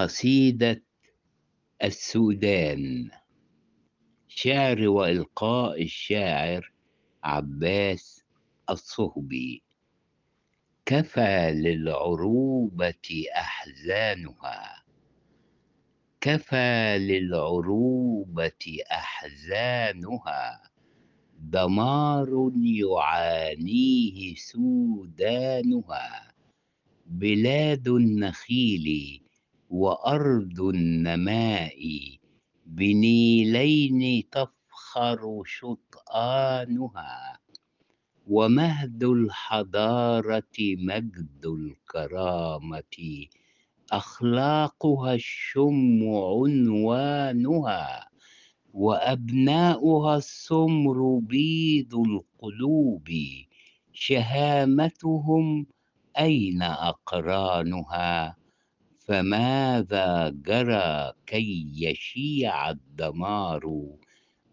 [0.00, 0.82] قصيدة
[1.84, 3.10] السودان.
[4.28, 6.72] شعر وإلقاء الشاعر
[7.24, 8.24] عباس
[8.70, 9.62] الصهبي.
[10.86, 14.84] كفى للعروبة أحزانها.
[16.20, 20.70] كفى للعروبة أحزانها.
[21.38, 26.32] دمار يعانيه سودانها.
[27.06, 29.29] بلاد النخيل
[29.70, 31.78] وأرض النماء
[32.66, 37.38] بنيلين تفخر شطآنها
[38.26, 43.26] ومهد الحضارة مجد الكرامة
[43.92, 48.08] أخلاقها الشم عنوانها
[48.74, 53.08] وأبناؤها السمر بيض القلوب
[53.92, 55.66] شهامتهم
[56.18, 58.39] أين أقرانها
[59.10, 63.86] فماذا جرى كي يشيع الدمار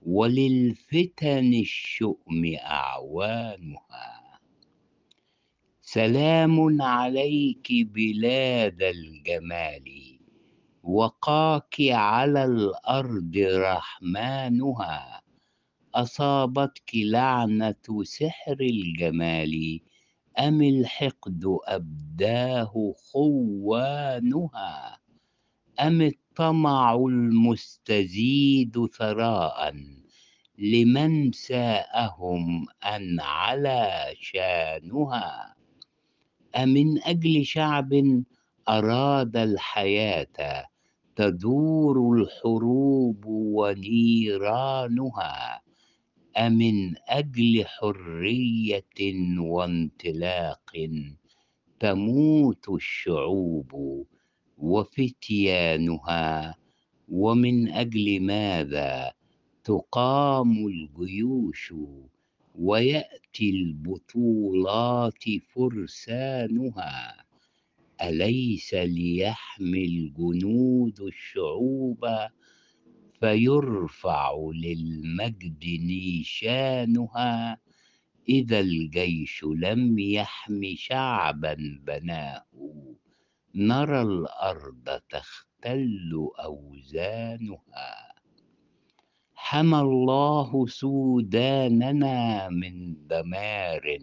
[0.01, 4.39] وللفتن الشؤم أعوانها؟
[5.81, 10.17] سلام عليك بلاد الجمال
[10.83, 15.21] وقاك على الأرض رحمانها
[15.95, 19.79] أصابتك لعنة سحر الجمال
[20.39, 24.97] أم الحقد أبداه خوانها؟
[25.79, 29.73] أم الطمع المستزيد ثراء؟
[30.57, 35.55] لمن ساءهم أن على شانها؟
[36.55, 38.23] أمن أجل شعب
[38.69, 40.65] أراد الحياة
[41.15, 43.25] تدور الحروب
[44.37, 44.87] ونيرانها؟
[46.37, 48.85] أمن أجل حرية
[49.39, 50.71] وانطلاق
[51.79, 53.71] تموت الشعوب
[54.57, 56.55] وفتيانها
[57.07, 59.13] ومن أجل ماذا؟
[59.63, 61.73] تقام الجيوش
[62.55, 65.23] ويأتي البطولات
[65.55, 67.25] فرسانها.
[68.01, 72.05] أليس ليحمي الجنود الشعوب
[73.19, 77.57] فيرفع للمجد نيشانها
[78.29, 82.45] إذا الجيش لم يحم شعبا بناه.
[83.55, 88.13] نرى الأرض تختل أوزانها.
[89.35, 93.97] حمى الله سوداننا من دمار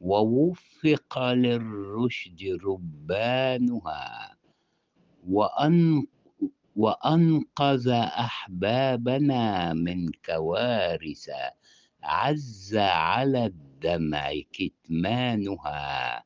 [0.00, 4.36] ووفق للرشد ربانها.
[5.28, 6.06] وأن
[6.78, 11.30] وأنقذ أحبابنا من كوارث
[12.02, 16.22] عز على الدمع كتمانها.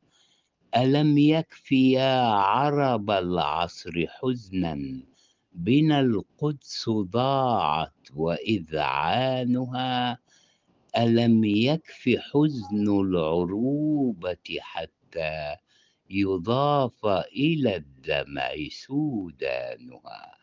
[0.77, 5.03] ألم يكف يا عرب العصر حزنا؟
[5.53, 10.19] بنا القدس ضاعت وإذعانها.
[10.99, 15.57] ألم يكف حزن العروبة حتى
[16.11, 20.42] يضاف إلى الدمع سودانها؟